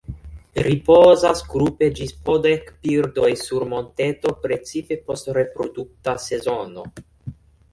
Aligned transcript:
Ripozas 0.67 1.41
grupe 1.51 1.89
ĝis 1.99 2.13
po 2.29 2.37
dek 2.45 2.71
birdoj 2.87 3.29
sur 3.43 3.67
monteto 3.75 4.33
precipe 4.47 4.99
post 5.11 5.31
reprodukta 5.41 6.17
sezono. 6.25 6.89